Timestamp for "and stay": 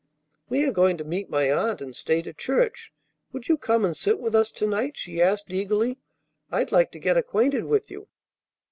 1.79-2.23